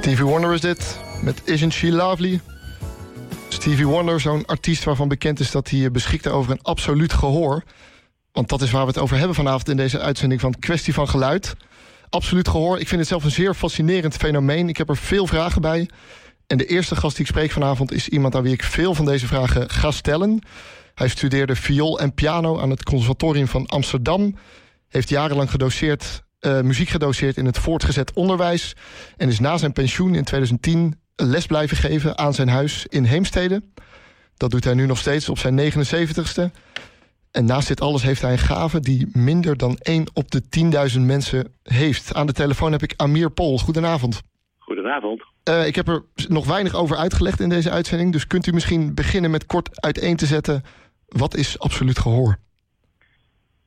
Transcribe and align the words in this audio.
Stevie 0.00 0.24
Wonder 0.24 0.52
is 0.52 0.60
dit, 0.60 0.98
met 1.22 1.42
Isn't 1.44 1.72
She 1.72 1.92
Lovely? 1.92 2.40
Stevie 3.48 3.86
Wonder, 3.86 4.20
zo'n 4.20 4.46
artiest 4.46 4.84
waarvan 4.84 5.08
bekend 5.08 5.40
is 5.40 5.50
dat 5.50 5.70
hij 5.70 5.90
beschikte 5.90 6.30
over 6.30 6.52
een 6.52 6.62
absoluut 6.62 7.12
gehoor. 7.12 7.62
Want 8.32 8.48
dat 8.48 8.62
is 8.62 8.70
waar 8.70 8.82
we 8.82 8.88
het 8.88 8.98
over 8.98 9.16
hebben 9.16 9.34
vanavond 9.34 9.68
in 9.68 9.76
deze 9.76 10.00
uitzending 10.00 10.40
van 10.40 10.58
Kwestie 10.58 10.94
van 10.94 11.08
Geluid. 11.08 11.54
Absoluut 12.08 12.48
gehoor. 12.48 12.78
Ik 12.78 12.88
vind 12.88 13.00
het 13.00 13.08
zelf 13.08 13.24
een 13.24 13.30
zeer 13.30 13.54
fascinerend 13.54 14.16
fenomeen. 14.16 14.68
Ik 14.68 14.76
heb 14.76 14.88
er 14.88 14.96
veel 14.96 15.26
vragen 15.26 15.60
bij. 15.60 15.88
En 16.46 16.58
de 16.58 16.66
eerste 16.66 16.96
gast 16.96 17.16
die 17.16 17.24
ik 17.24 17.30
spreek 17.30 17.50
vanavond 17.50 17.92
is 17.92 18.08
iemand 18.08 18.34
aan 18.34 18.42
wie 18.42 18.52
ik 18.52 18.62
veel 18.62 18.94
van 18.94 19.04
deze 19.04 19.26
vragen 19.26 19.70
ga 19.70 19.90
stellen. 19.90 20.42
Hij 20.94 21.08
studeerde 21.08 21.56
viool 21.56 22.00
en 22.00 22.14
piano 22.14 22.60
aan 22.60 22.70
het 22.70 22.82
Conservatorium 22.82 23.48
van 23.48 23.66
Amsterdam. 23.66 24.36
Heeft 24.88 25.08
jarenlang 25.08 25.50
gedoseerd, 25.50 26.22
uh, 26.40 26.60
muziek 26.60 26.88
gedoseerd 26.88 27.36
in 27.36 27.46
het 27.46 27.58
voortgezet 27.58 28.12
onderwijs. 28.12 28.76
En 29.16 29.28
is 29.28 29.40
na 29.40 29.56
zijn 29.56 29.72
pensioen 29.72 30.14
in 30.14 30.24
2010 30.24 31.00
les 31.16 31.46
blijven 31.46 31.76
geven 31.76 32.18
aan 32.18 32.34
zijn 32.34 32.48
huis 32.48 32.86
in 32.86 33.04
Heemstede. 33.04 33.62
Dat 34.36 34.50
doet 34.50 34.64
hij 34.64 34.74
nu 34.74 34.86
nog 34.86 34.98
steeds 34.98 35.28
op 35.28 35.38
zijn 35.38 35.72
79ste. 35.72 36.50
En 37.30 37.44
naast 37.44 37.68
dit 37.68 37.80
alles 37.80 38.02
heeft 38.02 38.22
hij 38.22 38.32
een 38.32 38.38
gave 38.38 38.80
die 38.80 39.08
minder 39.12 39.56
dan 39.56 39.76
1 39.78 40.06
op 40.12 40.30
de 40.30 40.42
10.000 40.94 41.00
mensen 41.00 41.54
heeft. 41.62 42.14
Aan 42.14 42.26
de 42.26 42.32
telefoon 42.32 42.72
heb 42.72 42.82
ik 42.82 42.94
Amir 42.96 43.30
Pol. 43.30 43.58
Goedenavond. 43.58 44.20
Goedenavond. 44.58 45.22
Uh, 45.48 45.66
ik 45.66 45.74
heb 45.74 45.88
er 45.88 46.04
nog 46.28 46.46
weinig 46.46 46.74
over 46.74 46.96
uitgelegd 46.96 47.40
in 47.40 47.48
deze 47.48 47.70
uitzending. 47.70 48.12
Dus 48.12 48.26
kunt 48.26 48.46
u 48.46 48.52
misschien 48.52 48.94
beginnen 48.94 49.30
met 49.30 49.46
kort 49.46 49.80
uiteen 49.80 50.16
te 50.16 50.26
zetten... 50.26 50.62
wat 51.06 51.36
is 51.36 51.58
absoluut 51.58 51.98
gehoor? 51.98 52.38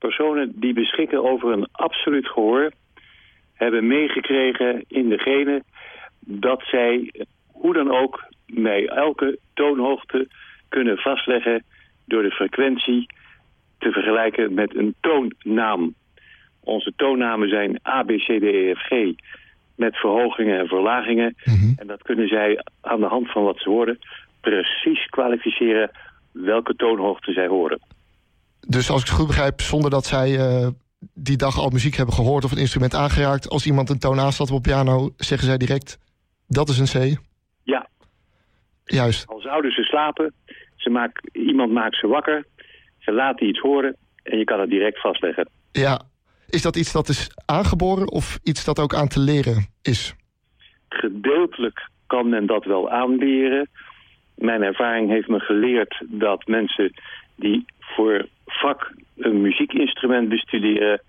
Personen 0.07 0.52
die 0.55 0.73
beschikken 0.73 1.23
over 1.23 1.52
een 1.52 1.67
absoluut 1.71 2.27
gehoor... 2.27 2.71
hebben 3.53 3.88
meegekregen 3.88 4.84
in 4.88 5.09
de 5.09 5.17
genen 5.17 5.63
dat 6.20 6.63
zij 6.66 7.11
hoe 7.52 7.73
dan 7.73 7.91
ook 7.91 8.23
bij 8.45 8.88
elke 8.88 9.39
toonhoogte 9.53 10.27
kunnen 10.69 10.97
vastleggen... 10.97 11.64
door 12.05 12.23
de 12.23 12.31
frequentie 12.31 13.05
te 13.77 13.92
vergelijken 13.92 14.53
met 14.53 14.75
een 14.75 14.95
toonnaam. 15.02 15.94
Onze 16.59 16.94
toonnamen 16.95 17.49
zijn 17.49 17.80
A, 17.88 18.03
B, 18.03 18.08
C, 18.08 18.25
D, 18.25 18.44
E, 18.44 18.73
F, 18.73 18.80
G 18.80 18.92
met 19.75 19.95
verhogingen 19.95 20.59
en 20.59 20.67
verlagingen. 20.67 21.36
Mhm. 21.44 21.73
En 21.75 21.88
dat 21.88 22.02
kunnen 22.02 22.27
zij 22.27 22.64
aan 22.81 22.99
de 22.99 23.05
hand 23.05 23.31
van 23.31 23.44
wat 23.44 23.59
ze 23.59 23.70
horen 23.70 23.99
precies 24.42 25.05
kwalificeren 25.05 25.92
welke 26.31 26.75
toonhoogte 26.75 27.31
zij 27.31 27.47
horen. 27.47 27.80
Dus 28.67 28.89
als 28.89 29.02
ik 29.02 29.08
het 29.08 29.17
goed 29.17 29.28
begrijp, 29.28 29.61
zonder 29.61 29.89
dat 29.89 30.06
zij 30.06 30.30
uh, 30.31 30.67
die 31.14 31.38
dag 31.38 31.58
al 31.59 31.69
muziek 31.69 31.95
hebben 31.95 32.16
gehoord 32.16 32.44
of 32.44 32.52
een 32.52 32.58
instrument 32.58 32.95
aangeraakt, 32.95 33.50
als 33.50 33.66
iemand 33.66 33.89
een 33.89 34.00
toon 34.00 34.20
aanstaat 34.20 34.52
op 34.52 34.61
piano, 34.61 35.14
zeggen 35.17 35.47
zij 35.47 35.58
direct 35.58 35.97
dat 36.47 36.70
is 36.70 36.80
een 36.80 37.16
C? 37.16 37.20
Ja. 37.64 37.88
Juist. 38.86 39.28
Al 39.28 39.39
zouden 39.42 39.72
ze 39.72 39.83
slapen, 39.83 40.33
ze 40.75 40.89
maak, 40.89 41.22
iemand 41.31 41.72
maakt 41.72 41.95
ze 41.95 42.08
wakker, 42.08 42.45
ze 43.00 43.11
laten 43.11 43.47
iets 43.47 43.59
horen 43.59 43.95
en 44.23 44.38
je 44.38 44.44
kan 44.44 44.59
het 44.59 44.70
direct 44.70 45.02
vastleggen. 45.02 45.50
Ja, 45.72 46.02
is 46.48 46.61
dat 46.61 46.75
iets 46.75 46.92
dat 46.92 47.09
is 47.09 47.30
aangeboren 47.45 48.11
of 48.11 48.39
iets 48.44 48.66
dat 48.66 48.80
ook 48.80 48.94
aan 48.94 49.08
te 49.08 49.20
leren 49.20 49.67
is? 49.81 50.16
Gedeeltelijk 50.89 51.89
kan 52.08 52.30
men 52.30 52.45
dat 52.45 52.66
wel 52.66 52.89
aanleren. 52.89 53.70
Mijn 54.36 54.61
ervaring 54.61 55.09
heeft 55.09 55.27
me 55.27 55.39
geleerd 55.39 56.03
dat 56.08 56.48
mensen 56.48 56.94
die 57.36 57.66
voor 57.80 58.28
vak 58.45 58.92
een 59.17 59.42
muziekinstrument 59.42 60.30
bestuderen... 60.30 61.02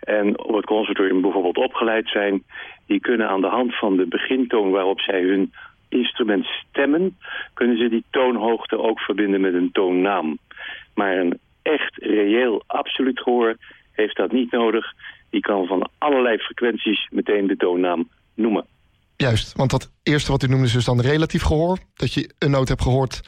en 0.00 0.38
op 0.38 0.54
het 0.54 0.64
conservatorium 0.64 1.20
bijvoorbeeld 1.20 1.56
opgeleid 1.56 2.08
zijn... 2.08 2.42
die 2.86 3.00
kunnen 3.00 3.28
aan 3.28 3.40
de 3.40 3.46
hand 3.46 3.78
van 3.78 3.96
de 3.96 4.06
begintoon 4.06 4.70
waarop 4.70 5.00
zij 5.00 5.22
hun 5.22 5.52
instrument 5.88 6.44
stemmen... 6.44 7.18
kunnen 7.54 7.76
ze 7.78 7.88
die 7.88 8.04
toonhoogte 8.10 8.78
ook 8.78 9.00
verbinden 9.00 9.40
met 9.40 9.54
een 9.54 9.72
toonnaam. 9.72 10.38
Maar 10.94 11.16
een 11.16 11.38
echt 11.62 11.96
reëel 11.96 12.62
absoluut 12.66 13.20
gehoor 13.20 13.56
heeft 13.92 14.16
dat 14.16 14.32
niet 14.32 14.50
nodig. 14.50 14.92
Die 15.30 15.40
kan 15.40 15.66
van 15.66 15.90
allerlei 15.98 16.38
frequenties 16.38 17.08
meteen 17.10 17.46
de 17.46 17.56
toonnaam 17.56 18.08
noemen. 18.34 18.66
Juist, 19.16 19.56
want 19.56 19.70
dat 19.70 19.92
eerste 20.02 20.30
wat 20.30 20.42
u 20.42 20.46
noemde 20.46 20.64
is 20.64 20.72
dus 20.72 20.84
dan 20.84 21.00
relatief 21.00 21.42
gehoor. 21.42 21.78
Dat 21.94 22.14
je 22.14 22.34
een 22.38 22.50
noot 22.50 22.68
hebt 22.68 22.82
gehoord 22.82 23.20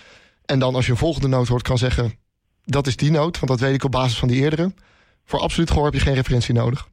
en 0.46 0.58
dan 0.58 0.74
als 0.74 0.86
je 0.86 0.92
een 0.92 0.98
volgende 0.98 1.28
noot 1.28 1.48
hoort 1.48 1.62
kan 1.62 1.78
zeggen... 1.78 2.25
dat 2.66 2.86
is 2.86 2.96
die 2.96 3.10
noot, 3.10 3.38
want 3.38 3.50
dat 3.50 3.60
weet 3.60 3.74
ik 3.74 3.84
op 3.84 3.90
basis 3.90 4.18
van 4.18 4.28
die 4.28 4.42
eerdere. 4.42 4.72
Voor 5.24 5.40
absoluut 5.40 5.70
gehoor 5.70 5.84
heb 5.84 5.94
je 5.94 6.00
geen 6.00 6.14
referentie 6.14 6.54
nodig. 6.54 6.88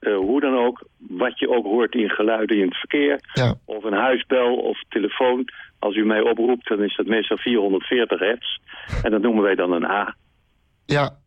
Uh, 0.00 0.16
hoe 0.16 0.40
dan 0.40 0.56
ook, 0.56 0.86
wat 0.98 1.38
je 1.38 1.48
ook 1.48 1.64
hoort 1.64 1.94
in 1.94 2.08
geluiden 2.08 2.56
in 2.56 2.66
het 2.66 2.76
verkeer... 2.76 3.20
Ja. 3.32 3.54
of 3.64 3.84
een 3.84 3.92
huisbel 3.92 4.56
of 4.56 4.82
telefoon... 4.88 5.44
als 5.78 5.96
u 5.96 6.04
mij 6.04 6.20
oproept, 6.20 6.68
dan 6.68 6.82
is 6.82 6.96
dat 6.96 7.06
meestal 7.06 7.36
440 7.36 8.18
hertz. 8.18 8.58
En 9.02 9.10
dat 9.10 9.22
noemen 9.22 9.42
wij 9.42 9.54
dan 9.54 9.72
een 9.72 9.84
A. 9.84 10.16
Ja, 10.86 11.18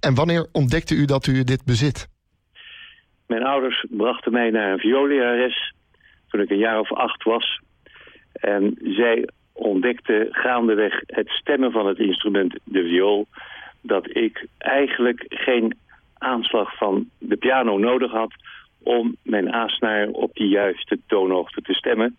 en 0.00 0.14
wanneer 0.14 0.48
ontdekte 0.52 0.94
u 0.94 1.04
dat 1.04 1.26
u 1.26 1.44
dit 1.44 1.64
bezit? 1.64 2.08
Mijn 3.26 3.44
ouders 3.44 3.86
brachten 3.90 4.32
mij 4.32 4.50
naar 4.50 4.72
een 4.72 4.78
vioolerares 4.78 5.74
toen 6.28 6.40
ik 6.40 6.50
een 6.50 6.58
jaar 6.58 6.80
of 6.80 6.92
acht 6.92 7.22
was. 7.22 7.60
En 8.32 8.78
zij 8.80 9.28
ontdekte 9.62 10.28
gaandeweg 10.30 11.02
het 11.06 11.28
stemmen 11.28 11.72
van 11.72 11.86
het 11.86 11.98
instrument, 11.98 12.58
de 12.64 12.82
viool... 12.82 13.26
dat 13.80 14.16
ik 14.16 14.46
eigenlijk 14.58 15.24
geen 15.28 15.78
aanslag 16.18 16.76
van 16.76 17.08
de 17.18 17.36
piano 17.36 17.78
nodig 17.78 18.10
had... 18.10 18.32
om 18.82 19.16
mijn 19.22 19.52
aansnaar 19.52 20.08
op 20.08 20.34
die 20.34 20.48
juiste 20.48 20.98
toonhoogte 21.06 21.62
te 21.62 21.74
stemmen. 21.74 22.16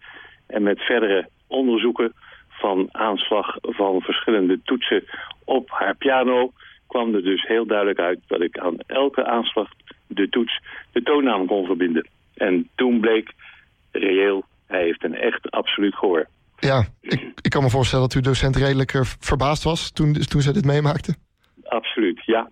En 0.47 0.63
met 0.63 0.79
verdere 0.79 1.27
onderzoeken 1.47 2.13
van 2.49 2.89
aanslag 2.91 3.57
van 3.61 4.01
verschillende 4.01 4.59
toetsen 4.63 5.03
op 5.45 5.69
haar 5.69 5.95
piano 5.95 6.51
kwam 6.87 7.15
er 7.15 7.23
dus 7.23 7.47
heel 7.47 7.65
duidelijk 7.65 7.99
uit 7.99 8.19
dat 8.27 8.41
ik 8.41 8.57
aan 8.57 8.77
elke 8.87 9.25
aanslag 9.25 9.69
de 10.07 10.29
toets 10.29 10.59
de 10.91 11.01
toonnaam 11.01 11.45
kon 11.45 11.65
verbinden. 11.65 12.07
En 12.33 12.69
toen 12.75 12.99
bleek 12.99 13.33
reëel, 13.91 14.45
hij 14.67 14.83
heeft 14.83 15.03
een 15.03 15.15
echt 15.15 15.51
absoluut 15.51 15.95
gehoor. 15.95 16.27
Ja, 16.63 16.85
ik, 17.01 17.31
ik 17.41 17.49
kan 17.51 17.63
me 17.63 17.69
voorstellen 17.69 18.05
dat 18.07 18.15
uw 18.15 18.21
docent 18.21 18.55
redelijk 18.55 18.91
verbaasd 19.19 19.63
was 19.63 19.91
toen, 19.91 20.13
toen 20.13 20.41
zij 20.41 20.53
dit 20.53 20.65
meemaakte. 20.65 21.15
Absoluut, 21.63 22.25
ja. 22.25 22.49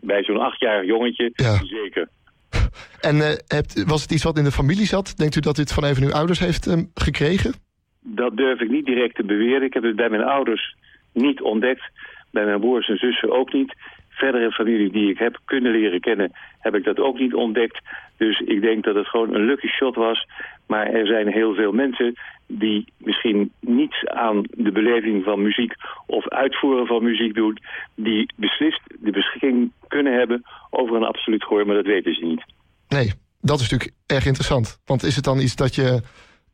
Bij 0.00 0.22
zo'n 0.24 0.40
achtjarig 0.40 0.86
jongetje, 0.86 1.30
Ja. 1.34 1.56
zeker. 1.64 2.08
En 3.00 3.20
eh, 3.20 3.36
hebt, 3.46 3.84
was 3.86 4.02
het 4.02 4.12
iets 4.12 4.22
wat 4.22 4.38
in 4.38 4.44
de 4.44 4.50
familie 4.52 4.86
zat? 4.86 5.16
Denkt 5.16 5.36
u 5.36 5.40
dat 5.40 5.56
het 5.56 5.72
van 5.72 5.84
een 5.84 5.94
van 5.94 6.04
uw 6.04 6.12
ouders 6.12 6.38
heeft 6.38 6.66
eh, 6.66 6.78
gekregen? 6.94 7.54
Dat 8.00 8.36
durf 8.36 8.60
ik 8.60 8.70
niet 8.70 8.84
direct 8.86 9.14
te 9.16 9.24
beweren. 9.24 9.62
Ik 9.62 9.74
heb 9.74 9.82
het 9.82 9.96
bij 9.96 10.08
mijn 10.08 10.22
ouders 10.22 10.76
niet 11.12 11.40
ontdekt. 11.40 11.90
Bij 12.30 12.44
mijn 12.44 12.60
broers 12.60 12.88
en 12.88 12.96
zussen 12.96 13.32
ook 13.32 13.52
niet. 13.52 13.74
Verdere 14.12 14.52
familie 14.52 14.90
die 14.90 15.10
ik 15.10 15.18
heb 15.18 15.40
kunnen 15.44 15.72
leren 15.72 16.00
kennen, 16.00 16.32
heb 16.58 16.74
ik 16.74 16.84
dat 16.84 16.98
ook 16.98 17.18
niet 17.18 17.34
ontdekt. 17.34 17.78
Dus 18.16 18.40
ik 18.40 18.60
denk 18.60 18.84
dat 18.84 18.94
het 18.94 19.06
gewoon 19.06 19.34
een 19.34 19.44
lucky 19.44 19.66
shot 19.66 19.94
was. 19.94 20.26
Maar 20.66 20.86
er 20.86 21.06
zijn 21.06 21.32
heel 21.32 21.54
veel 21.54 21.72
mensen 21.72 22.14
die 22.46 22.92
misschien 22.96 23.52
niets 23.60 24.06
aan 24.06 24.42
de 24.50 24.72
beleving 24.72 25.24
van 25.24 25.42
muziek 25.42 25.74
of 26.06 26.28
uitvoeren 26.28 26.86
van 26.86 27.02
muziek 27.02 27.34
doen, 27.34 27.58
die 27.94 28.32
beslist 28.36 28.80
de 29.00 29.10
beschikking 29.10 29.72
kunnen 29.88 30.18
hebben 30.18 30.42
over 30.70 30.96
een 30.96 31.04
absoluut 31.04 31.44
gehoor, 31.44 31.66
maar 31.66 31.74
dat 31.74 31.86
weten 31.86 32.14
ze 32.14 32.24
niet. 32.24 32.44
Nee, 32.88 33.12
dat 33.40 33.60
is 33.60 33.70
natuurlijk 33.70 33.96
erg 34.06 34.26
interessant. 34.26 34.80
Want 34.84 35.02
is 35.02 35.16
het 35.16 35.24
dan 35.24 35.40
iets 35.40 35.56
dat 35.56 35.74
je 35.74 36.00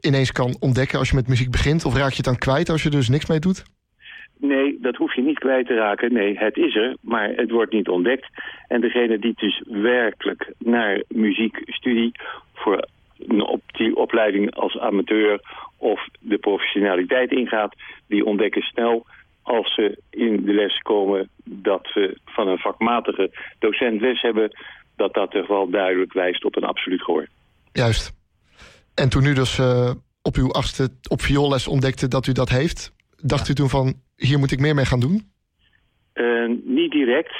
ineens 0.00 0.32
kan 0.32 0.56
ontdekken 0.60 0.98
als 0.98 1.08
je 1.08 1.14
met 1.14 1.28
muziek 1.28 1.50
begint? 1.50 1.84
Of 1.84 1.96
raak 1.96 2.10
je 2.10 2.16
het 2.16 2.24
dan 2.24 2.38
kwijt 2.38 2.68
als 2.68 2.82
je 2.82 2.90
dus 2.90 3.08
niks 3.08 3.26
mee 3.26 3.38
doet? 3.38 3.64
Nee, 4.40 4.78
dat 4.80 4.96
hoef 4.96 5.14
je 5.14 5.22
niet 5.22 5.38
kwijt 5.38 5.66
te 5.66 5.74
raken. 5.74 6.12
Nee, 6.12 6.38
het 6.38 6.56
is 6.56 6.76
er, 6.76 6.96
maar 7.00 7.28
het 7.28 7.50
wordt 7.50 7.72
niet 7.72 7.88
ontdekt. 7.88 8.26
En 8.68 8.80
degene 8.80 9.18
die 9.18 9.32
dus 9.36 9.62
werkelijk 9.66 10.52
naar 10.58 11.02
muziekstudie... 11.08 12.12
voor 12.54 12.86
op 13.28 13.62
die 13.66 13.96
opleiding 13.96 14.54
als 14.54 14.78
amateur 14.78 15.40
of 15.76 16.08
de 16.20 16.38
professionaliteit 16.38 17.32
ingaat... 17.32 17.74
die 18.06 18.24
ontdekken 18.24 18.62
snel 18.62 19.06
als 19.42 19.74
ze 19.74 19.98
in 20.10 20.44
de 20.44 20.52
les 20.52 20.78
komen... 20.78 21.28
dat 21.44 21.92
we 21.94 22.18
van 22.24 22.48
een 22.48 22.58
vakmatige 22.58 23.30
docent 23.58 24.00
les 24.00 24.20
hebben... 24.20 24.50
dat 24.96 25.14
dat 25.14 25.30
toch 25.30 25.46
wel 25.46 25.70
duidelijk 25.70 26.12
wijst 26.12 26.44
op 26.44 26.56
een 26.56 26.64
absoluut 26.64 27.02
gehoor. 27.02 27.26
Juist. 27.72 28.12
En 28.94 29.08
toen 29.08 29.24
u 29.24 29.34
dus 29.34 29.58
uh, 29.58 29.90
op 30.22 30.36
uw 30.36 30.52
achtste 30.52 30.88
op 31.08 31.20
vioolles 31.20 31.68
ontdekte 31.68 32.08
dat 32.08 32.26
u 32.26 32.32
dat 32.32 32.48
heeft... 32.48 32.96
dacht 33.22 33.48
u 33.48 33.54
toen 33.54 33.68
van, 33.68 33.94
hier 34.16 34.38
moet 34.38 34.52
ik 34.52 34.60
meer 34.60 34.74
mee 34.74 34.84
gaan 34.84 35.00
doen? 35.00 35.32
Uh, 36.14 36.48
niet 36.64 36.90
direct, 36.90 37.32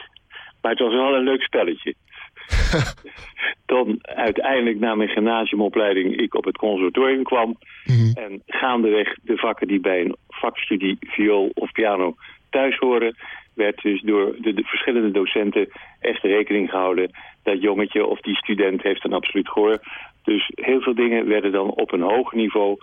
maar 0.61 0.71
het 0.71 0.81
was 0.81 0.93
wel 0.93 1.15
een 1.15 1.25
leuk 1.25 1.43
spelletje. 1.43 1.95
Toen 3.67 3.99
uiteindelijk 4.03 4.79
na 4.79 4.95
mijn 4.95 5.09
gymnasiumopleiding 5.09 6.17
ik 6.17 6.35
op 6.35 6.45
het 6.45 6.57
conservatorium 6.57 7.23
kwam... 7.23 7.57
Mm 7.85 7.97
-hmm. 7.97 8.13
en 8.15 8.43
gaandeweg 8.47 9.17
de 9.23 9.37
vakken 9.37 9.69
die 9.69 9.81
bij 9.81 10.01
een 10.01 10.17
vakstudie 10.29 10.97
viool 11.01 11.51
of 11.55 11.73
piano 11.73 12.15
thuis 12.51 12.77
horen... 12.77 13.17
werd 13.55 13.83
dus 13.83 14.03
door 14.03 14.35
de, 14.39 14.55
de 14.55 14.63
verschillende 14.63 15.11
docenten 15.11 15.69
echt 16.01 16.23
rekening 16.23 16.71
gehouden... 16.71 17.11
dat 17.43 17.63
jongetje 17.63 18.07
of 18.07 18.21
die 18.21 18.37
student 18.37 18.83
heeft 18.83 19.05
een 19.05 19.13
absoluut 19.13 19.49
gehoor. 19.49 19.79
Dus 20.25 20.51
heel 20.55 20.81
veel 20.81 20.95
dingen 20.95 21.29
werden 21.29 21.53
dan 21.53 21.71
op 21.71 21.93
een 21.93 22.03
hoog 22.03 22.33
niveau, 22.33 22.77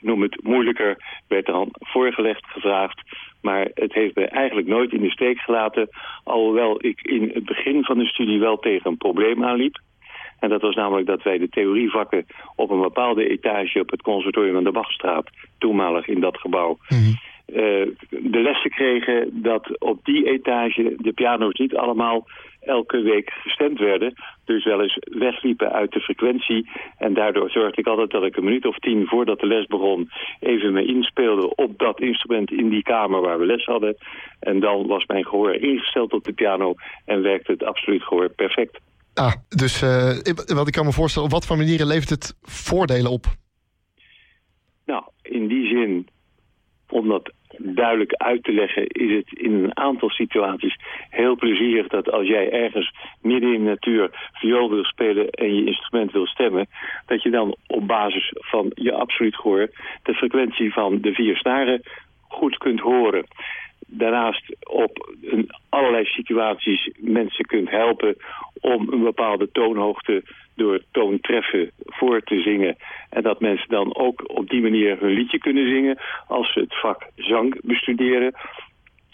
noem 0.00 0.22
het 0.22 0.42
moeilijker, 0.42 0.96
werd 1.28 1.46
dan 1.46 1.68
voorgelegd, 1.72 2.44
gevraagd. 2.46 3.02
Maar 3.42 3.68
het 3.74 3.92
heeft 3.92 4.14
me 4.14 4.26
eigenlijk 4.26 4.66
nooit 4.66 4.92
in 4.92 5.00
de 5.00 5.10
steek 5.10 5.38
gelaten, 5.38 5.88
alhoewel 6.24 6.84
ik 6.84 7.00
in 7.02 7.30
het 7.34 7.44
begin 7.44 7.84
van 7.84 7.98
de 7.98 8.06
studie 8.06 8.38
wel 8.38 8.58
tegen 8.58 8.90
een 8.90 8.96
probleem 8.96 9.44
aanliep. 9.44 9.80
En 10.38 10.48
dat 10.48 10.60
was 10.60 10.74
namelijk 10.74 11.06
dat 11.06 11.22
wij 11.22 11.38
de 11.38 11.48
theorievakken 11.48 12.26
op 12.54 12.70
een 12.70 12.80
bepaalde 12.80 13.28
etage 13.28 13.80
op 13.80 13.90
het 13.90 14.02
conservatorium 14.02 14.56
aan 14.56 14.64
de 14.64 14.70
Bachstraat, 14.70 15.30
toenmalig 15.58 16.06
in 16.06 16.20
dat 16.20 16.38
gebouw, 16.38 16.78
Mhm. 16.88 17.12
De 18.08 18.40
lessen 18.42 18.70
kregen 18.70 19.42
dat 19.42 19.80
op 19.80 20.04
die 20.04 20.26
etage 20.30 20.94
de 20.96 21.12
piano's 21.12 21.58
niet 21.58 21.76
allemaal 21.76 22.26
elke 22.60 23.00
week 23.00 23.30
gestemd 23.30 23.78
werden. 23.78 24.14
Dus 24.44 24.64
wel 24.64 24.82
eens 24.82 24.98
wegliepen 25.00 25.72
uit 25.72 25.92
de 25.92 26.00
frequentie. 26.00 26.70
En 26.98 27.14
daardoor 27.14 27.50
zorgde 27.50 27.80
ik 27.80 27.86
altijd 27.86 28.10
dat 28.10 28.24
ik 28.24 28.36
een 28.36 28.44
minuut 28.44 28.66
of 28.66 28.78
tien 28.78 29.06
voordat 29.06 29.40
de 29.40 29.46
les 29.46 29.66
begon... 29.66 30.10
even 30.40 30.72
me 30.72 30.84
inspeelde 30.86 31.54
op 31.54 31.78
dat 31.78 32.00
instrument 32.00 32.50
in 32.50 32.68
die 32.68 32.82
kamer 32.82 33.20
waar 33.20 33.38
we 33.38 33.46
les 33.46 33.64
hadden. 33.64 33.96
En 34.40 34.60
dan 34.60 34.86
was 34.86 35.06
mijn 35.06 35.24
gehoor 35.24 35.54
ingesteld 35.54 36.12
op 36.12 36.24
de 36.24 36.32
piano 36.32 36.74
en 37.04 37.22
werkte 37.22 37.52
het 37.52 37.62
absoluut 37.64 38.02
gehoor 38.02 38.28
perfect. 38.28 38.78
Ah, 39.14 39.32
dus 39.48 39.82
eh, 39.82 40.10
ik- 40.22 40.52
wat 40.54 40.66
ik 40.66 40.72
kan 40.72 40.84
me 40.84 40.92
voorstellen, 40.92 41.28
op 41.28 41.34
wat 41.34 41.46
voor 41.46 41.56
manieren 41.56 41.86
levert 41.86 42.10
het 42.10 42.36
voordelen 42.42 43.10
op? 43.10 43.26
Nou, 44.86 45.02
in 45.22 45.46
die 45.46 45.66
zin, 45.68 46.08
om 46.90 47.08
dat 47.08 47.32
duidelijk 47.58 48.12
uit 48.12 48.44
te 48.44 48.52
leggen, 48.52 48.86
is 48.86 49.16
het 49.16 49.38
in 49.38 49.52
een 49.52 49.76
aantal 49.76 50.10
situaties 50.10 50.76
heel 51.10 51.36
plezierig 51.36 51.88
dat 51.88 52.10
als 52.10 52.26
jij 52.26 52.50
ergens 52.52 52.94
midden 53.22 53.52
in 53.54 53.64
de 53.64 53.70
natuur 53.70 54.10
viool 54.32 54.70
wil 54.70 54.84
spelen 54.84 55.30
en 55.30 55.54
je 55.54 55.64
instrument 55.64 56.12
wil 56.12 56.26
stemmen, 56.26 56.66
dat 57.06 57.22
je 57.22 57.30
dan 57.30 57.56
op 57.66 57.86
basis 57.86 58.32
van 58.34 58.70
je 58.74 58.92
absoluut 58.92 59.36
gehoor 59.36 59.70
de 60.02 60.14
frequentie 60.14 60.72
van 60.72 61.00
de 61.00 61.12
vier 61.12 61.36
snaren 61.36 61.82
goed 62.28 62.56
kunt 62.58 62.80
horen. 62.80 63.26
Daarnaast 63.90 64.56
op 64.66 65.14
allerlei 65.68 66.04
situaties 66.04 66.90
mensen 66.96 67.44
kunt 67.44 67.70
helpen 67.70 68.16
om 68.60 68.92
een 68.92 69.02
bepaalde 69.02 69.50
toonhoogte 69.52 70.22
door 70.56 70.82
toontreffen 70.90 71.70
voor 71.84 72.22
te 72.22 72.40
zingen. 72.40 72.76
En 73.10 73.22
dat 73.22 73.40
mensen 73.40 73.68
dan 73.68 73.96
ook 73.96 74.22
op 74.26 74.48
die 74.48 74.62
manier 74.62 75.00
hun 75.00 75.12
liedje 75.12 75.38
kunnen 75.38 75.68
zingen 75.68 75.98
als 76.26 76.52
ze 76.52 76.60
het 76.60 76.80
vak 76.80 77.06
zang 77.16 77.60
bestuderen. 77.62 78.34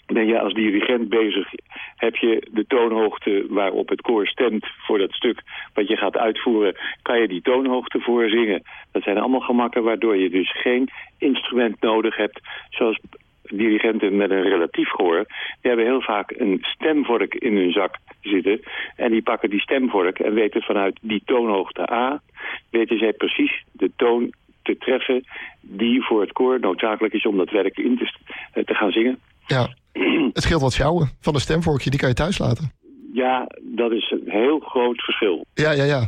Ben 0.05 0.27
je 0.27 0.39
als 0.39 0.53
dirigent 0.53 1.09
bezig, 1.09 1.47
heb 1.95 2.15
je 2.15 2.47
de 2.51 2.65
toonhoogte 2.67 3.45
waarop 3.49 3.89
het 3.89 4.01
koor 4.01 4.27
stemt 4.27 4.67
voor 4.77 4.97
dat 4.97 5.11
stuk 5.11 5.41
wat 5.73 5.87
je 5.87 5.97
gaat 5.97 6.17
uitvoeren, 6.17 6.75
kan 7.01 7.19
je 7.19 7.27
die 7.27 7.41
toonhoogte 7.41 7.99
voorzingen. 7.99 8.63
Dat 8.91 9.03
zijn 9.03 9.17
allemaal 9.17 9.39
gemakken 9.39 9.83
waardoor 9.83 10.17
je 10.17 10.29
dus 10.29 10.51
geen 10.61 10.89
instrument 11.17 11.81
nodig 11.81 12.15
hebt, 12.15 12.39
zoals 12.69 12.99
dirigenten 13.47 14.17
met 14.17 14.31
een 14.31 14.41
relatief 14.41 14.89
gehoor, 14.89 15.25
die 15.61 15.71
hebben 15.71 15.85
heel 15.85 16.01
vaak 16.01 16.31
een 16.37 16.59
stemvork 16.61 17.35
in 17.35 17.55
hun 17.55 17.71
zak 17.71 17.97
zitten. 18.21 18.59
En 18.95 19.11
die 19.11 19.21
pakken 19.21 19.49
die 19.49 19.61
stemvork 19.61 20.19
en 20.19 20.33
weten 20.33 20.61
vanuit 20.61 20.97
die 21.01 21.21
toonhoogte 21.25 21.91
A, 21.91 22.21
weten 22.69 22.97
zij 22.97 23.13
precies 23.13 23.63
de 23.71 23.91
toon 23.95 24.33
te 24.61 24.77
treffen 24.77 25.23
die 25.61 26.03
voor 26.03 26.21
het 26.21 26.31
koor 26.31 26.59
noodzakelijk 26.59 27.13
is 27.13 27.25
om 27.25 27.37
dat 27.37 27.49
werk 27.49 27.77
in 27.77 27.97
te, 27.97 28.05
st- 28.05 28.67
te 28.67 28.73
gaan 28.73 28.91
zingen. 28.91 29.19
Ja, 29.47 29.75
het 30.33 30.43
scheelt 30.43 30.61
wat 30.61 30.73
sjouwen 30.73 31.09
van 31.21 31.33
een 31.33 31.39
stemvorkje, 31.39 31.89
die 31.89 31.99
kan 31.99 32.09
je 32.09 32.15
thuis 32.15 32.37
laten. 32.37 32.71
Ja, 33.13 33.47
dat 33.61 33.91
is 33.91 34.11
een 34.11 34.31
heel 34.31 34.59
groot 34.59 35.01
verschil. 35.01 35.45
Ja, 35.53 35.71
ja, 35.71 35.83
ja. 35.83 36.07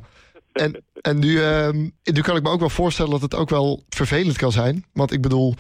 En, 0.54 0.84
en 1.02 1.20
nu, 1.20 1.40
ehm, 1.42 1.78
nu 2.04 2.22
kan 2.22 2.36
ik 2.36 2.44
me 2.44 2.50
ook 2.50 2.60
wel 2.60 2.70
voorstellen 2.70 3.12
dat 3.12 3.22
het 3.22 3.36
ook 3.36 3.50
wel 3.50 3.84
vervelend 3.90 4.38
kan 4.38 4.52
zijn. 4.52 4.84
Want 4.94 5.12
ik 5.12 5.22
bedoel, 5.22 5.54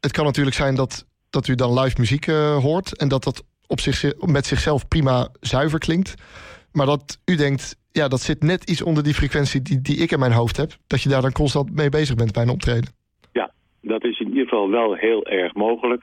het 0.00 0.12
kan 0.12 0.24
natuurlijk 0.24 0.56
zijn 0.56 0.74
dat, 0.74 1.06
dat 1.32 1.48
u 1.48 1.54
dan 1.54 1.80
live 1.80 1.96
muziek 1.98 2.26
eh, 2.26 2.56
hoort... 2.56 2.98
en 2.98 3.08
dat 3.08 3.24
dat 3.24 3.44
op 3.66 3.80
zich, 3.80 4.12
met 4.20 4.46
zichzelf 4.46 4.88
prima 4.88 5.28
zuiver 5.40 5.78
klinkt. 5.78 6.14
Maar 6.72 6.86
dat 6.86 7.20
u 7.24 7.36
denkt, 7.36 7.76
ja, 7.92 8.08
dat 8.08 8.20
zit 8.20 8.42
net 8.42 8.70
iets 8.70 8.82
onder 8.82 9.02
die 9.02 9.14
frequentie 9.14 9.62
die, 9.62 9.80
die 9.80 9.96
ik 9.96 10.10
in 10.10 10.18
mijn 10.18 10.32
hoofd 10.32 10.56
heb. 10.56 10.70
Dat 10.86 11.02
je 11.02 11.08
daar 11.08 11.22
dan 11.22 11.32
constant 11.32 11.74
mee 11.74 11.88
bezig 11.88 12.16
bent 12.16 12.32
bij 12.32 12.42
een 12.42 12.56
optreden. 12.56 12.90
Ja, 13.32 13.50
dat 13.80 14.04
is 14.04 14.20
in 14.20 14.28
ieder 14.28 14.42
geval 14.42 14.70
wel 14.70 14.94
heel 14.94 15.26
erg 15.26 15.54
mogelijk. 15.54 16.02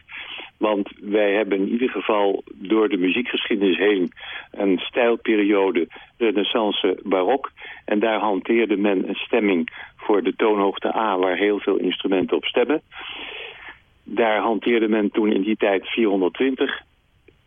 Want 0.57 0.89
wij 1.01 1.33
hebben 1.33 1.57
in 1.57 1.69
ieder 1.69 1.89
geval 1.89 2.43
door 2.53 2.89
de 2.89 2.97
muziekgeschiedenis 2.97 3.77
heen 3.77 4.11
een 4.51 4.77
stijlperiode, 4.77 5.87
renaissance, 6.17 6.99
barok. 7.03 7.51
En 7.85 7.99
daar 7.99 8.19
hanteerde 8.19 8.77
men 8.77 9.09
een 9.09 9.15
stemming 9.15 9.69
voor 9.97 10.23
de 10.23 10.35
toonhoogte 10.35 10.95
A, 10.95 11.17
waar 11.17 11.37
heel 11.37 11.59
veel 11.59 11.77
instrumenten 11.77 12.37
op 12.37 12.45
stemmen. 12.45 12.81
Daar 14.11 14.41
hanteerde 14.41 14.87
men 14.87 15.11
toen 15.11 15.31
in 15.31 15.41
die 15.41 15.57
tijd 15.57 15.87
420 15.87 16.81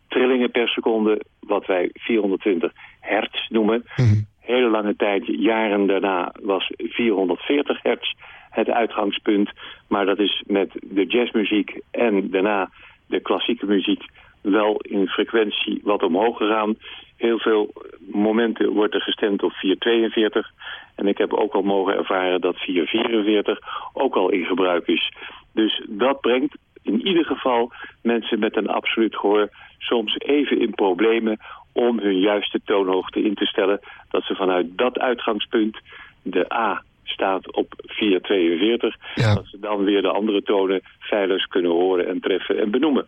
trillingen 0.09 0.50
per 0.50 0.69
seconde, 0.69 1.20
wat 1.41 1.67
wij 1.67 1.91
420 1.93 2.73
hertz 3.00 3.49
noemen. 3.49 3.85
Mhm. 3.97 4.20
Hele 4.41 4.69
lange 4.69 4.97
tijd, 4.97 5.23
jaren 5.26 5.87
daarna, 5.87 6.35
was 6.43 6.73
440 6.76 7.82
hertz 7.82 8.12
het 8.50 8.70
uitgangspunt. 8.70 9.50
Maar 9.88 10.06
dat 10.06 10.19
is 10.19 10.43
met 10.47 10.70
de 10.82 11.06
jazzmuziek 11.06 11.81
en 11.91 12.31
daarna 12.31 12.70
de 13.06 13.20
klassieke 13.20 13.67
muziek 13.67 14.03
wel 14.43 14.77
in 14.81 15.06
frequentie 15.06 15.81
wat 15.85 16.03
omhoog 16.03 16.37
gegaan. 16.37 16.77
Heel 17.17 17.39
veel 17.39 17.73
momenten 17.99 18.73
wordt 18.73 18.94
er 18.94 19.00
gestemd 19.00 19.43
op 19.43 19.53
442. 19.53 20.50
En 20.97 21.06
ik 21.06 21.19
heb 21.19 21.33
ook 21.33 21.53
al 21.53 21.62
mogen 21.62 21.97
ervaren 21.97 22.41
dat 22.41 22.56
444 22.56 23.59
ook 23.93 24.15
al 24.15 24.31
in 24.31 24.44
gebruik 24.44 24.87
is. 24.87 25.12
Dus 25.53 25.85
dat 25.89 26.21
brengt 26.21 26.56
in 26.83 27.06
ieder 27.06 27.25
geval 27.25 27.73
mensen 28.03 28.39
met 28.39 28.56
een 28.56 28.69
absoluut 28.69 29.17
gehoor 29.17 29.49
soms 29.79 30.19
even 30.19 30.61
in 30.61 30.71
problemen 30.71 31.38
om 31.73 31.99
hun 31.99 32.19
juiste 32.19 32.61
toonhoogte 32.65 33.23
in 33.23 33.35
te 33.35 33.47
stellen. 33.47 33.81
Dat 34.11 34.25
ze 34.25 34.35
vanuit 34.35 34.67
dat 34.79 34.99
uitgangspunt 34.99 35.79
de 36.23 36.53
A 36.55 36.83
staat 37.05 37.53
op 37.53 37.75
442. 37.77 38.97
Ja. 39.15 39.35
Dat 39.35 39.47
ze 39.47 39.59
dan 39.59 39.85
weer 39.85 40.03
de 40.03 40.12
andere 40.12 40.43
tonen 40.43 40.81
veilig 40.99 41.47
kunnen 41.47 41.71
horen 41.71 42.09
en 42.09 42.21
treffen 42.21 42.59
en 42.59 42.71
benoemen. 42.71 43.06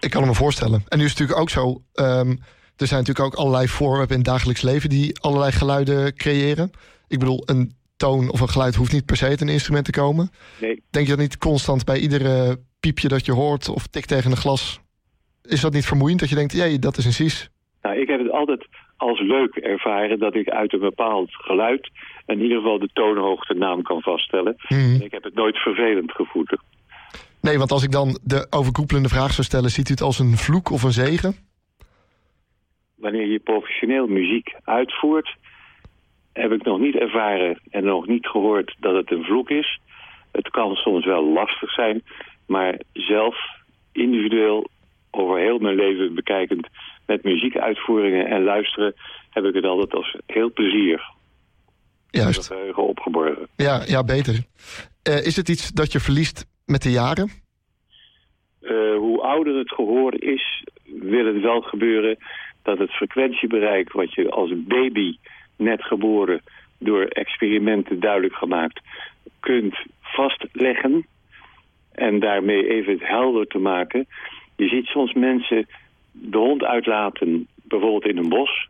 Ik 0.00 0.10
kan 0.10 0.26
me 0.26 0.34
voorstellen. 0.34 0.82
En 0.88 0.98
nu 0.98 1.04
is 1.04 1.10
het 1.10 1.18
natuurlijk 1.18 1.40
ook 1.40 1.50
zo... 1.50 1.82
ehm, 1.94 2.30
er 2.76 2.86
zijn 2.86 3.00
natuurlijk 3.00 3.26
ook 3.26 3.34
allerlei 3.34 3.68
voorwerpen 3.68 4.16
in 4.16 4.20
het 4.20 4.30
dagelijks 4.30 4.62
leven... 4.62 4.88
die 4.88 5.20
allerlei 5.20 5.52
geluiden 5.52 6.14
creëren. 6.16 6.70
Ik 7.08 7.18
bedoel, 7.18 7.42
een 7.44 7.72
toon 7.96 8.30
of 8.30 8.40
een 8.40 8.48
geluid 8.48 8.74
hoeft 8.74 8.92
niet 8.92 9.06
per 9.06 9.16
se 9.16 9.24
uit 9.24 9.40
een 9.40 9.48
instrument 9.48 9.84
te 9.84 9.90
komen. 9.92 10.30
Nee, 10.60 10.82
Denk 10.90 11.06
je 11.06 11.12
dat 11.12 11.20
niet 11.20 11.38
constant 11.38 11.84
bij 11.84 11.98
iedere 11.98 12.58
piepje 12.80 13.08
dat 13.08 13.26
je 13.26 13.32
hoort... 13.32 13.68
of 13.68 13.86
tik 13.86 14.06
tegen 14.06 14.30
een 14.30 14.36
glas... 14.36 14.80
is 15.42 15.60
dat 15.60 15.72
niet 15.72 15.86
vermoeiend 15.86 16.20
dat 16.20 16.28
je 16.28 16.34
denkt... 16.34 16.52
jee, 16.52 16.78
dat 16.78 16.96
is 16.96 17.04
een 17.04 17.12
cies? 17.12 17.50
Nou, 17.82 18.00
ik 18.00 18.08
heb 18.08 18.18
het 18.18 18.30
altijd 18.30 18.66
als 18.96 19.20
leuk 19.20 19.54
ervaren 19.54 20.18
dat 20.18 20.34
ik 20.34 20.48
uit 20.48 20.72
een 20.72 20.80
bepaald 20.80 21.34
geluid 21.34 21.90
in 22.26 22.40
ieder 22.40 22.56
geval 22.56 22.78
de 22.78 22.90
toonhoogte 22.92 23.54
naam 23.54 23.82
kan 23.82 24.02
vaststellen. 24.02 24.56
Mhm. 24.68 25.02
Ik 25.02 25.10
heb 25.10 25.22
het 25.22 25.34
nooit 25.34 25.56
vervelend 25.56 26.12
gevoeld. 26.12 26.56
Nee, 27.40 27.58
want 27.58 27.70
als 27.70 27.82
ik 27.82 27.90
dan 27.90 28.18
de 28.22 28.46
overkoepelende 28.50 29.08
vraag 29.08 29.32
zou 29.32 29.46
stellen... 29.46 29.70
ziet 29.70 29.88
u 29.88 29.92
het 29.92 30.02
als 30.02 30.18
een 30.18 30.36
vloek 30.36 30.70
of 30.70 30.82
een 30.82 30.92
zegen? 30.92 31.34
Wanneer 32.94 33.26
je 33.26 33.38
professioneel 33.38 34.06
muziek 34.06 34.54
uitvoert, 34.64 35.36
heb 36.32 36.52
ik 36.52 36.64
nog 36.64 36.78
niet 36.78 36.94
ervaren 36.94 37.60
en 37.70 37.84
nog 37.84 38.06
niet 38.06 38.26
gehoord 38.26 38.76
dat 38.80 38.94
het 38.94 39.10
een 39.10 39.24
vloek 39.24 39.50
is. 39.50 39.80
Het 40.32 40.50
kan 40.50 40.74
soms 40.74 41.04
wel 41.04 41.32
lastig 41.32 41.70
zijn, 41.72 42.02
maar 42.46 42.80
zelf 42.92 43.36
individueel 43.92 44.68
over 45.10 45.38
heel 45.38 45.58
mijn 45.58 45.76
leven 45.76 46.14
bekijkend 46.14 46.68
met 47.06 47.24
muziekuitvoeringen 47.24 48.26
en 48.26 48.44
luisteren 48.44 48.94
heb 49.30 49.44
ik 49.44 49.54
het 49.54 49.64
altijd 49.64 49.94
als 49.94 50.16
heel 50.26 50.52
plezier 50.52 51.02
Juist. 52.10 52.46
geheugen 52.46 52.86
opgeborgen. 52.86 53.48
Ja, 53.56 53.82
ja 53.86 54.04
beter. 54.04 54.44
Eh, 55.02 55.26
is 55.26 55.36
het 55.36 55.48
iets 55.48 55.72
dat 55.72 55.92
je 55.92 56.00
verliest 56.00 56.46
met 56.70 56.82
de 56.82 56.90
jaren? 56.90 57.28
Eh, 58.60 58.96
hoe 58.96 59.20
ouder 59.20 59.56
het 59.56 59.72
gehoor 59.72 60.22
is, 60.22 60.64
wil 60.84 61.26
het 61.26 61.40
wel 61.40 61.60
gebeuren 61.60 62.16
dat 62.62 62.78
het 62.78 62.90
frequentiebereik 62.90 63.92
wat 63.92 64.14
je 64.14 64.30
als 64.30 64.52
baby 64.56 65.16
net 65.56 65.84
geboren 65.84 66.42
door 66.78 67.04
experimenten 67.04 68.00
duidelijk 68.00 68.34
gemaakt 68.34 68.80
kunt 69.40 69.76
vastleggen 70.00 71.06
en 71.92 72.20
daarmee 72.20 72.68
even 72.68 72.92
het 72.92 73.06
helder 73.06 73.46
te 73.46 73.58
maken. 73.58 74.06
Je 74.56 74.68
ziet 74.68 74.86
soms 74.86 75.12
mensen 75.12 75.66
de 76.12 76.38
hond 76.38 76.64
uitlaten, 76.64 77.48
bijvoorbeeld 77.54 78.06
in 78.06 78.16
een 78.16 78.28
bos. 78.28 78.68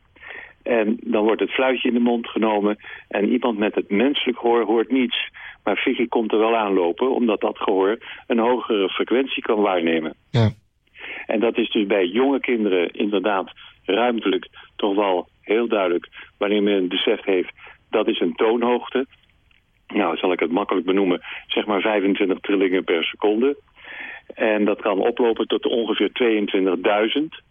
En 0.62 0.98
dan 1.04 1.24
wordt 1.24 1.40
het 1.40 1.50
fluitje 1.50 1.88
in 1.88 1.94
de 1.94 2.00
mond 2.00 2.28
genomen 2.28 2.76
en 3.08 3.28
iemand 3.28 3.58
met 3.58 3.74
het 3.74 3.90
menselijk 3.90 4.38
gehoor 4.38 4.64
hoort 4.64 4.90
niets. 4.90 5.30
Maar 5.64 5.76
Vicky 5.76 6.08
komt 6.08 6.32
er 6.32 6.38
wel 6.38 6.56
aanlopen, 6.56 7.14
omdat 7.14 7.40
dat 7.40 7.58
gehoor 7.58 7.98
een 8.26 8.38
hogere 8.38 8.88
frequentie 8.88 9.42
kan 9.42 9.60
waarnemen. 9.60 10.14
Ja. 10.30 10.50
En 11.26 11.40
dat 11.40 11.58
is 11.58 11.70
dus 11.70 11.86
bij 11.86 12.06
jonge 12.06 12.40
kinderen 12.40 12.90
inderdaad 12.90 13.52
ruimtelijk 13.84 14.48
toch 14.76 14.94
wel 14.94 15.28
heel 15.40 15.68
duidelijk... 15.68 16.08
wanneer 16.38 16.62
men 16.62 16.88
beseft 16.88 17.24
heeft, 17.24 17.52
dat 17.90 18.08
is 18.08 18.20
een 18.20 18.34
toonhoogte. 18.34 19.06
benoemen, 20.84 21.20
zeg 21.46 21.66
maar 21.66 21.80
25 21.80 22.40
trillingen 22.40 22.84
per 22.84 23.04
seconde. 23.04 23.56
En 24.34 24.64
dat 24.64 24.80
kan 24.80 24.98
oplopen 24.98 25.46
tot 25.46 25.66
ongeveer 25.66 26.10
22.000. 27.20 27.49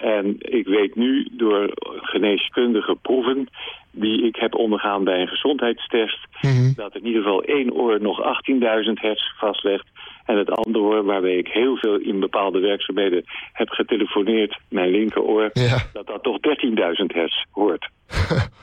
En 0.00 0.36
ik 0.38 0.66
weet 0.66 0.96
nu 0.96 1.28
door 1.30 1.70
geneeskundige 2.00 2.96
proeven 3.02 3.48
die 3.90 4.26
ik 4.26 4.36
heb 4.36 4.54
ondergaan 4.54 5.04
bij 5.04 5.20
een 5.20 5.28
gezondheidstest... 5.28 6.26
Mhm. 6.40 6.72
dat 6.74 6.94
in 6.94 7.06
ieder 7.06 7.22
geval 7.22 7.42
één 7.42 7.72
oor 7.72 8.00
nog 8.00 8.20
18.000 8.20 8.92
hertz 8.94 9.22
vastlegt... 9.38 9.86
en 10.24 10.36
het 10.36 10.50
andere 10.50 10.84
oor, 10.84 11.04
waarbij 11.04 11.36
ik 11.36 11.48
heel 11.48 11.76
veel 11.76 11.96
in 11.96 12.20
bepaalde 12.20 12.58
werkzaamheden 12.58 13.24
heb 13.52 13.68
getelefoneerd... 13.68 14.58
mijn 14.68 14.90
linkeroor, 14.90 15.50
Ja. 15.52 15.78
dat 15.92 16.06
dat 16.06 16.22
toch 16.22 16.38
13.000 16.40 17.04
hertz 17.06 17.44
hoort. 17.50 17.88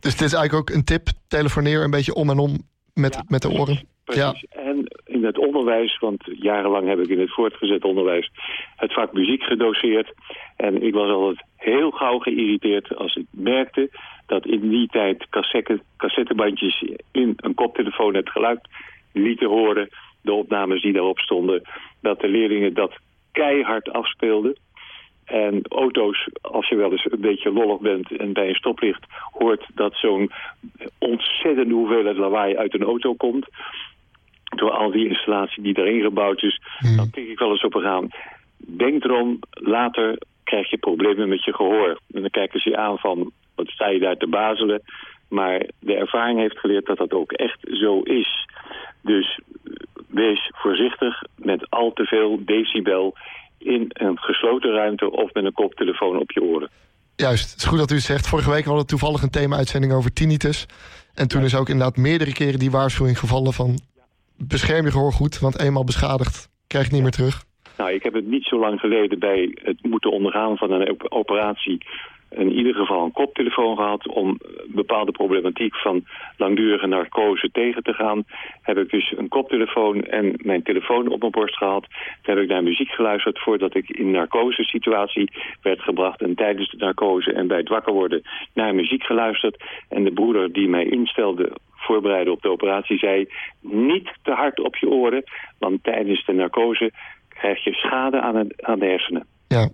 Dus 0.00 0.16
dit 0.16 0.26
is 0.26 0.32
eigenlijk 0.32 0.54
ook 0.54 0.76
een 0.76 0.84
tip. 0.84 1.08
Telefoneer 1.28 1.82
een 1.82 1.90
beetje 1.90 2.14
om 2.14 2.30
en 2.30 2.38
om 2.38 2.62
met, 2.94 3.14
Ja, 3.14 3.22
met 3.28 3.42
de 3.42 3.50
oren. 3.50 3.80
Precies. 4.10 4.46
En 4.50 4.86
in 5.04 5.24
het 5.24 5.38
onderwijs, 5.38 5.98
want 5.98 6.22
jarenlang 6.24 6.88
heb 6.88 6.98
ik 6.98 7.08
in 7.08 7.20
het 7.20 7.32
voortgezet 7.32 7.84
onderwijs 7.84 8.30
het 8.76 8.92
vak 8.92 9.12
muziek 9.12 9.42
gedoseerd. 9.42 10.12
En 10.56 10.82
ik 10.82 10.94
was 10.94 11.10
altijd 11.10 11.46
heel 11.56 11.90
gauw 11.90 12.18
geïrriteerd 12.18 12.96
als 12.96 13.14
ik 13.14 13.26
merkte 13.30 13.90
dat 14.26 14.46
in 14.46 14.68
die 14.68 14.88
tijd 14.88 15.26
cassette, 15.30 15.80
cassettebandjes 15.96 16.84
in 17.12 17.32
een 17.36 17.54
koptelefoon 17.54 18.14
het 18.14 18.30
geluid 18.30 18.68
lieten 19.12 19.48
horen. 19.48 19.88
De 20.22 20.32
opnames 20.32 20.82
die 20.82 20.92
daarop 20.92 21.18
stonden. 21.18 21.62
Dat 22.00 22.20
de 22.20 22.28
leerlingen 22.28 22.74
dat 22.74 22.92
keihard 23.32 23.92
afspeelden. 23.92 24.56
En 25.24 25.62
auto's, 25.68 26.28
als 26.40 26.68
je 26.68 26.76
wel 26.76 26.92
eens 26.92 27.06
een 27.10 27.20
beetje 27.20 27.52
lollig 27.52 27.80
bent 27.80 28.16
en 28.16 28.32
bij 28.32 28.48
een 28.48 28.54
stoplicht 28.54 29.06
hoort 29.32 29.66
dat 29.74 29.94
zo'n 29.94 30.30
ontzettende 30.98 31.74
hoeveelheid 31.74 32.16
lawaai 32.16 32.56
uit 32.56 32.74
een 32.74 32.82
auto 32.82 33.14
komt. 33.14 33.46
Door 34.56 34.70
al 34.70 34.90
die 34.90 35.08
installatie 35.08 35.62
die 35.62 35.78
erin 35.78 36.02
gebouwd 36.02 36.42
is, 36.42 36.60
Hmm. 36.78 36.96
dan 36.96 37.08
denk 37.10 37.28
ik 37.28 37.38
wel 37.38 37.50
eens 37.50 37.64
op 37.64 37.74
een 37.74 37.82
gaan. 37.82 38.08
Denk 38.56 39.04
erom, 39.04 39.38
later 39.50 40.18
krijg 40.44 40.70
je 40.70 40.78
problemen 40.78 41.28
met 41.28 41.44
je 41.44 41.54
gehoor. 41.54 42.00
En 42.12 42.20
dan 42.20 42.30
kijken 42.30 42.60
ze 42.60 42.68
je 42.68 42.76
aan 42.76 42.98
van, 42.98 43.30
wat 43.54 43.68
sta 43.68 43.88
je 43.88 43.98
daar 43.98 44.16
te 44.16 44.26
bazelen? 44.26 44.82
Maar 45.28 45.66
de 45.78 45.94
ervaring 45.94 46.38
heeft 46.38 46.58
geleerd 46.58 46.86
dat 46.86 46.96
dat 46.96 47.12
ook 47.12 47.32
echt 47.32 47.58
zo 47.72 48.00
is. 48.00 48.48
Dus 49.02 49.40
wees 50.06 50.50
voorzichtig 50.52 51.22
met 51.36 51.70
al 51.70 51.92
te 51.92 52.04
veel 52.04 52.44
decibel 52.44 53.14
in 53.58 53.84
een 53.88 54.18
gesloten 54.18 54.72
ruimte 54.72 55.10
of 55.10 55.32
met 55.32 55.44
een 55.44 55.52
koptelefoon 55.52 56.18
op 56.18 56.30
je 56.30 56.42
oren. 56.42 56.70
Juist, 57.16 57.50
het 57.50 57.60
is 57.60 57.64
goed 57.66 57.78
dat 57.78 57.90
u 57.90 57.94
het 57.94 58.04
zegt. 58.04 58.28
Vorige 58.28 58.50
week 58.50 58.64
hadden 58.64 58.82
we 58.82 58.88
toevallig 58.88 59.22
een 59.22 59.30
thema-uitzending 59.30 59.92
over 59.92 60.12
tinnitus. 60.12 60.66
En 61.14 61.28
toen 61.28 61.44
is 61.44 61.54
ook 61.54 61.68
inderdaad 61.68 61.96
meerdere 61.96 62.32
keren 62.32 62.58
die 62.58 62.70
waarschuwing 62.70 63.18
gevallen 63.18 63.52
van... 63.52 63.78
bescherm 64.48 64.84
je 64.84 64.90
gehoor 64.90 65.12
goed, 65.12 65.38
want 65.38 65.60
eenmaal 65.60 65.84
beschadigd 65.84 66.48
krijg 66.66 66.86
je 66.86 66.92
niet 66.92 67.02
meer 67.02 67.10
terug. 67.10 67.44
Nou, 67.76 67.92
ik 67.92 68.02
heb 68.02 68.14
het 68.14 68.26
niet 68.26 68.44
zo 68.44 68.58
lang 68.58 68.80
geleden 68.80 69.18
bij 69.18 69.58
het 69.62 69.82
moeten 69.82 70.10
ondergaan 70.10 70.56
van 70.56 70.70
een 70.70 70.90
op- 70.90 71.06
operatie... 71.08 71.86
in 72.30 72.52
ieder 72.52 72.74
geval 72.74 73.04
een 73.04 73.12
koptelefoon 73.12 73.76
gehad 73.76 74.08
om 74.08 74.38
bepaalde 74.66 75.12
problematiek 75.12 75.76
van 75.76 76.04
langdurige 76.36 76.86
narcose 76.86 77.50
tegen 77.52 77.82
te 77.82 77.92
gaan. 77.92 78.24
Heb 78.62 78.78
ik 78.78 78.90
dus 78.90 79.14
een 79.16 79.28
koptelefoon 79.28 80.04
en 80.04 80.34
mijn 80.36 80.62
telefoon 80.62 81.08
op 81.08 81.20
mijn 81.20 81.32
borst 81.32 81.56
gehad. 81.56 81.86
Toen 82.22 82.34
heb 82.34 82.42
ik 82.44 82.48
naar 82.48 82.62
muziek 82.62 82.90
geluisterd 82.90 83.38
voordat 83.38 83.74
ik 83.74 83.90
in 83.90 84.10
narcose 84.10 84.62
situatie 84.64 85.30
werd 85.62 85.80
gebracht. 85.80 86.20
En 86.20 86.34
tijdens 86.34 86.70
de 86.70 86.76
narcose 86.76 87.32
en 87.32 87.46
bij 87.46 87.58
het 87.58 87.68
wakker 87.68 87.92
worden 87.92 88.22
naar 88.54 88.74
muziek 88.74 89.02
geluisterd. 89.02 89.64
En 89.88 90.04
de 90.04 90.12
broeder 90.12 90.52
die 90.52 90.68
mij 90.68 90.84
instelde 90.84 91.52
voorbereiden 91.74 92.32
op 92.32 92.42
de 92.42 92.50
operatie 92.50 92.98
zei... 92.98 93.28
niet 93.60 94.12
te 94.22 94.32
hard 94.32 94.60
op 94.60 94.76
je 94.76 94.88
oren, 94.88 95.24
want 95.58 95.84
tijdens 95.84 96.24
de 96.24 96.32
narcose 96.32 96.92
krijg 97.28 97.64
je 97.64 97.72
schade 97.72 98.20
aan, 98.20 98.48
aan 98.56 98.78
de 98.78 98.86
hersenen. 98.86 99.26
Ja, 99.48 99.68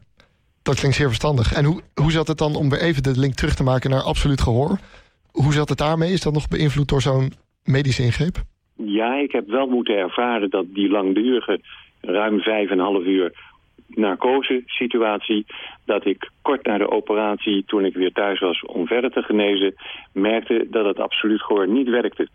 dat 0.66 0.78
klinkt 0.78 0.96
zeer 0.96 1.06
verstandig. 1.06 1.52
En 1.52 1.64
hoe, 1.64 1.80
hoe 1.94 2.10
zat 2.10 2.28
het 2.28 2.38
dan, 2.38 2.56
om 2.56 2.70
weer 2.70 2.80
even 2.80 3.02
de 3.02 3.18
link 3.18 3.34
terug 3.34 3.54
te 3.54 3.62
maken 3.62 3.90
naar 3.90 4.02
absoluut 4.02 4.40
gehoor... 4.40 4.78
hoe 5.30 5.52
zat 5.52 5.68
het 5.68 5.78
daarmee? 5.78 6.12
Is 6.12 6.20
dat 6.20 6.32
nog 6.32 6.48
beïnvloed 6.48 6.88
door 6.88 7.02
zo'n 7.02 7.32
medische 7.64 8.02
ingreep? 8.02 8.36
Ja, 8.76 9.14
ik 9.14 9.32
heb 9.32 9.46
wel 9.48 9.66
moeten 9.66 9.96
ervaren 9.96 10.50
dat 10.50 10.66
die 10.68 10.88
langdurige, 10.88 11.60
ruim 12.00 12.40
vijf 12.40 12.70
en 12.70 12.78
een 12.78 12.84
half 12.84 13.04
uur 13.04 13.32
narcose-situatie... 13.86 15.46
dat 15.84 16.06
ik 16.06 16.30
kort 16.42 16.66
na 16.66 16.78
de 16.78 16.90
operatie, 16.90 17.64
toen 17.66 17.84
ik 17.84 17.94
weer 17.94 18.12
thuis 18.12 18.40
was 18.40 18.62
om 18.62 18.86
verder 18.86 19.10
te 19.10 19.22
genezen... 19.22 19.74
merkte 20.12 20.66
dat 20.70 20.84
het 20.84 20.98
absoluut 20.98 21.42
gehoor 21.42 21.68
niet 21.68 21.88
werkte. 21.88 22.28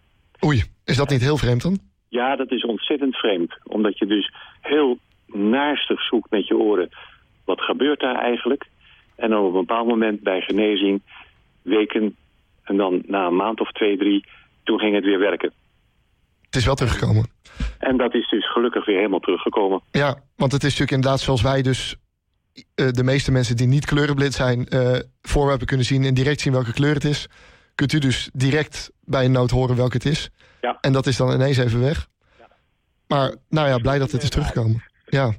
Oei, 0.46 0.64
is 0.86 0.98
dat 0.98 1.10
niet 1.10 1.22
heel 1.22 1.38
vreemd 1.38 1.62
dan? 1.62 1.78
Ja, 2.10 2.36
dat 2.36 2.52
is 2.52 2.66
ontzettend 2.66 3.16
vreemd. 3.16 3.58
Omdat 3.64 3.98
je 3.98 4.06
dus 4.06 4.34
heel 4.62 4.98
naarstig 5.26 6.02
zoekt 6.02 6.32
met 6.32 6.48
je 6.48 6.58
oren. 6.58 6.90
Wat 7.46 7.62
gebeurt 7.62 8.00
daar 8.00 8.16
eigenlijk? 8.16 8.68
En 9.16 9.30
dan 9.30 9.40
op 9.40 9.54
een 9.54 9.66
bepaald 9.66 9.88
moment 9.88 10.22
bij 10.22 10.42
genezing, 10.42 11.02
weken... 11.62 12.16
en 12.64 12.78
dan 12.78 13.02
na 13.06 13.26
een 13.26 13.36
maand 13.36 13.60
of 13.60 13.72
twee, 13.72 13.98
drie, 13.98 14.26
toen 14.64 14.80
ging 14.80 14.96
het 14.96 15.04
weer 15.04 15.20
werken. 15.20 15.52
Het 16.46 16.56
is 16.56 16.66
wel 16.66 16.76
teruggekomen. 16.76 17.26
En 17.80 17.98
dat 17.98 18.14
is 18.14 18.30
dus 18.30 18.52
gelukkig 18.52 18.86
weer 18.86 18.96
helemaal 18.98 19.20
teruggekomen. 19.20 19.82
Ja, 19.92 20.16
want 20.36 20.52
het 20.52 20.64
is 20.64 20.70
natuurlijk 20.70 20.92
inderdaad 20.92 21.20
zoals 21.20 21.42
wij 21.42 21.62
dus... 21.62 21.96
eh, 22.76 22.88
de 22.90 23.04
meeste 23.04 23.32
mensen 23.32 23.56
die 23.56 23.68
niet 23.68 23.86
kleurenblind 23.86 24.34
zijn... 24.34 24.68
eh, 24.68 25.00
voorwerpen 25.22 25.68
kunnen 25.68 25.86
zien 25.86 26.04
en 26.04 26.14
direct 26.14 26.42
zien 26.42 26.54
welke 26.54 26.74
kleur 26.74 26.94
het 26.94 27.04
is... 27.04 27.28
kunt 27.76 27.94
u 27.94 28.00
dus 28.00 28.30
direct 28.34 28.92
bij 29.02 29.26
een 29.26 29.32
noot 29.32 29.52
horen 29.52 29.76
welke 29.76 29.98
het 29.98 30.06
is. 30.06 30.30
Ja. 30.62 30.78
En 30.82 30.94
dat 30.94 31.08
is 31.08 31.18
dan 31.18 31.34
ineens 31.34 31.58
even 31.58 31.82
weg. 31.82 32.08
Maar 33.08 33.36
nou 33.50 33.68
ja, 33.68 33.78
blij 33.78 34.00
dat 34.00 34.12
het 34.12 34.24
is 34.24 34.30
teruggekomen. 34.30 34.84
Ja, 35.06 35.34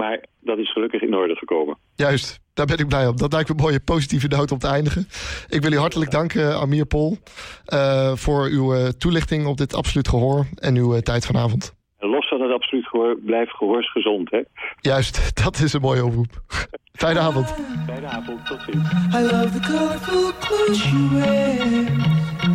Maar 0.00 0.24
dat 0.40 0.58
is 0.58 0.72
gelukkig 0.72 1.02
in 1.02 1.14
orde 1.14 1.34
gekomen. 1.34 1.78
juist. 1.94 2.40
Daar 2.54 2.66
ben 2.66 2.78
ik 2.78 2.88
blij 2.88 3.06
op. 3.06 3.18
Dat 3.18 3.32
lijkt 3.32 3.48
me 3.48 3.54
een 3.54 3.62
mooie 3.62 3.80
positieve 3.80 4.28
noot 4.28 4.52
om 4.52 4.58
te 4.58 4.66
eindigen. 4.66 5.06
Ik 5.48 5.62
wil 5.62 5.72
u 5.72 5.78
hartelijk 5.78 6.10
danken, 6.10 6.54
Amir 6.54 6.86
Pol... 6.86 7.16
eh, 7.64 8.12
voor 8.14 8.48
uw 8.48 8.74
eh, 8.74 8.88
toelichting 8.88 9.46
op 9.46 9.56
dit 9.56 9.74
absoluut 9.74 10.08
gehoor... 10.08 10.46
en 10.54 10.76
uw 10.76 10.94
eh, 10.94 11.00
tijd 11.00 11.26
vanavond. 11.26 11.74
En 11.98 12.08
los 12.08 12.28
van 12.28 12.40
het 12.40 12.52
absoluut 12.52 12.86
gehoor, 12.86 13.16
blijf 13.18 13.50
gehoorsgezond, 13.50 14.30
hè? 14.30 14.40
Juist, 14.80 15.14
dat 15.44 15.60
is 15.60 15.72
een 15.72 15.80
mooie 15.80 16.04
oproep. 16.04 16.42
Fijne 16.92 17.18
avond. 17.18 17.54
Fijne 17.86 18.06
avond, 18.06 18.46
tot 18.46 18.60
ziens. 18.60 18.88
I 19.14 19.22
love 19.22 19.60
the 19.60 19.72
colorful 19.72 20.32
clothes 20.40 20.90
you 20.90 21.08
wear. 21.10 22.19